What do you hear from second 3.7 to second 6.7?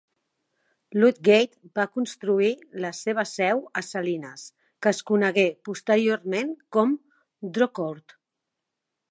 a Salines, que es conegué posteriorment